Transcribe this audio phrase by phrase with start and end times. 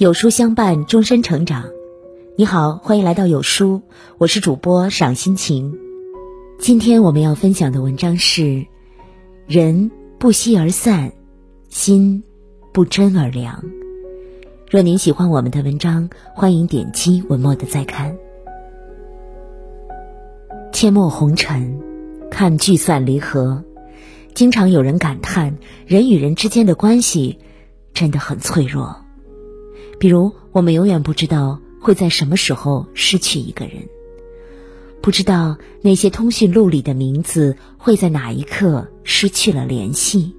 [0.00, 1.68] 有书相伴，终身成长。
[2.34, 3.82] 你好，欢迎来到有书，
[4.16, 5.78] 我是主播赏心情。
[6.58, 8.64] 今天我们要分享的文章是：
[9.46, 11.12] 人不息而散，
[11.68, 12.24] 心
[12.72, 13.62] 不真而凉。
[14.70, 18.16] 若您喜欢我们的文章，欢迎点击文末的再看。
[20.72, 21.78] 阡陌红尘，
[22.30, 23.62] 看聚散离合，
[24.32, 27.38] 经常有人感叹，人与人之间的关系
[27.92, 28.99] 真的很脆弱。
[30.00, 33.86] 比如，我们永远不知道会在什么时候失去一个人，
[35.02, 40.34] 不知道那些通讯录里的名字会在哪一刻失去了联系，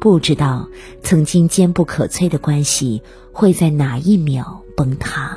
[0.00, 0.68] 不知道
[1.02, 3.02] 曾经坚不可摧的关系
[3.32, 5.36] 会在哪一秒崩塌。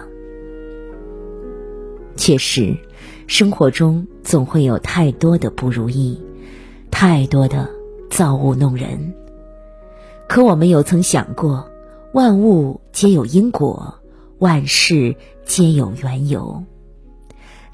[2.16, 2.78] 确实，
[3.26, 6.22] 生活中总会有太多的不如意，
[6.92, 7.68] 太多的
[8.12, 9.16] 造物弄人。
[10.30, 11.68] 可我们有曾想过？
[12.14, 13.96] 万物皆有因果，
[14.38, 16.64] 万事皆有缘由。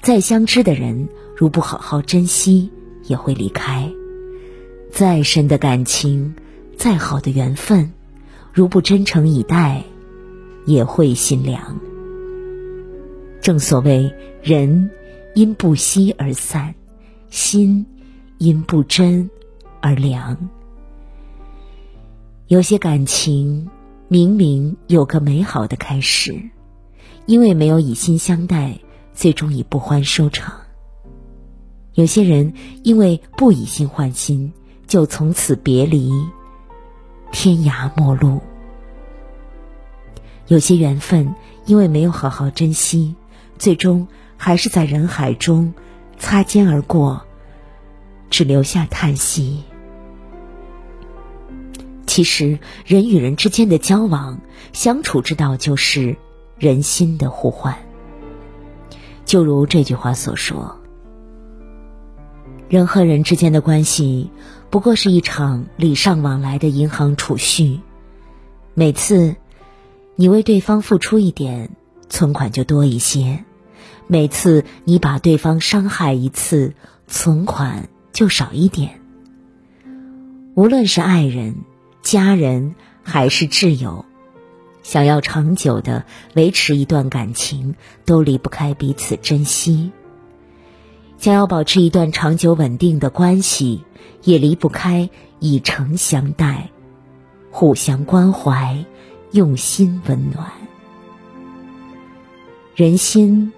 [0.00, 2.70] 再相知的人，如不好好珍惜，
[3.04, 3.92] 也会离开；
[4.90, 6.34] 再深的感情，
[6.74, 7.92] 再好的缘分，
[8.50, 9.84] 如不真诚以待，
[10.64, 11.78] 也会心凉。
[13.42, 14.10] 正所谓，
[14.42, 14.90] 人
[15.34, 16.74] 因不息而散，
[17.28, 17.84] 心
[18.38, 19.28] 因不真
[19.82, 20.48] 而凉。
[22.46, 23.68] 有些感情。
[24.12, 26.34] 明明有个美好的开始，
[27.26, 28.76] 因为没有以心相待，
[29.14, 30.52] 最终以不欢收场。
[31.94, 34.52] 有些人因为不以心换心，
[34.88, 36.10] 就从此别离，
[37.30, 38.40] 天涯陌路。
[40.48, 41.32] 有些缘分
[41.64, 43.14] 因为没有好好珍惜，
[43.58, 44.04] 最终
[44.36, 45.72] 还是在人海中
[46.18, 47.24] 擦肩而过，
[48.28, 49.62] 只留下叹息。
[52.10, 54.40] 其实，人与人之间的交往、
[54.72, 56.16] 相处之道，就是
[56.58, 57.78] 人心的互换。
[59.24, 60.76] 就如这句话所说
[62.68, 64.28] ：“人和人之间的关系，
[64.70, 67.78] 不过是一场礼尚往来的银行储蓄。
[68.74, 69.36] 每次
[70.16, 71.70] 你为对方付出一点，
[72.08, 73.44] 存款就多一些；
[74.08, 76.74] 每次你把对方伤害一次，
[77.06, 79.00] 存款就少一点。
[80.56, 81.54] 无论是爱人。”
[82.10, 84.04] 家人还是挚友，
[84.82, 86.04] 想要长久的
[86.34, 89.92] 维持一段感情，都离不开彼此珍惜；
[91.18, 93.84] 想要保持一段长久稳定的关系，
[94.24, 96.70] 也离不开以诚相待，
[97.52, 98.84] 互相关怀，
[99.30, 100.50] 用心温暖。
[102.74, 103.52] 人心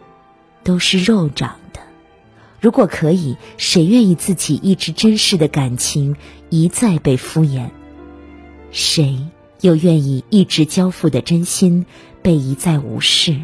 [0.63, 1.81] 都是肉长的，
[2.61, 6.17] 如果可以，谁愿意自己一直珍视的感情
[6.51, 7.71] 一再被敷衍？
[8.73, 9.19] 谁
[9.61, 11.87] 又愿意一直交付的真心
[12.23, 13.39] 被一再无视？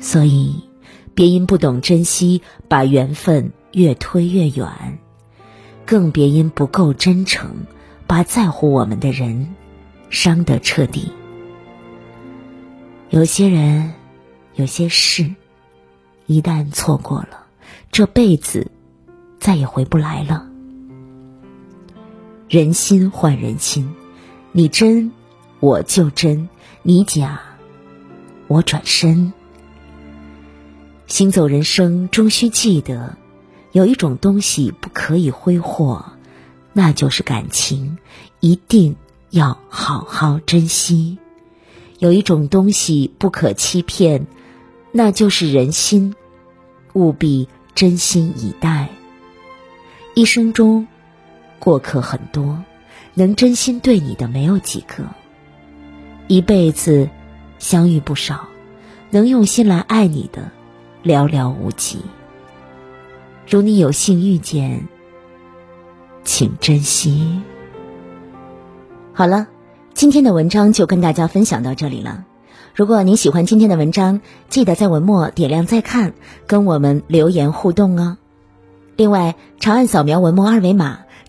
[0.00, 0.64] 所以，
[1.14, 4.98] 别因不懂珍惜，把缘分越推越远；
[5.86, 7.50] 更别因不够真诚，
[8.06, 9.54] 把在乎我们的人
[10.10, 11.12] 伤得彻底。
[13.10, 13.92] 有些人，
[14.56, 15.34] 有些事，
[16.26, 17.46] 一旦错过了，
[17.92, 18.70] 这辈子
[19.38, 20.48] 再也回不来了。
[22.54, 23.96] 人心换人心，
[24.52, 25.10] 你真，
[25.58, 26.46] 我就真；
[26.84, 27.40] 你假，
[28.46, 29.32] 我转身。
[31.08, 33.18] 行走人生，终须记得，
[33.72, 36.12] 有一种东西不可以挥霍，
[36.72, 37.98] 那就是感情，
[38.38, 38.94] 一定
[39.30, 41.18] 要好好珍惜；
[41.98, 44.28] 有一种东西不可欺骗，
[44.92, 46.14] 那就是人心，
[46.92, 48.90] 务必真心以待。
[50.14, 50.86] 一生中。
[51.58, 52.62] 过客很多，
[53.14, 55.04] 能真心对你的没有几个。
[56.26, 57.08] 一辈子
[57.58, 58.46] 相遇不少，
[59.10, 60.50] 能用心来爱你的
[61.04, 61.98] 寥寥无几。
[63.48, 64.88] 如你有幸遇见，
[66.24, 67.40] 请珍惜。
[69.12, 69.46] 好了，
[69.92, 72.24] 今天的文章就跟大家分享到这里了。
[72.74, 76.14] 如果您喜欢今天的文章，记得在文末点亮再看，
[76.46, 78.16] 跟我们留言互动哦。
[78.96, 81.03] 另外，长按扫描文末二维码。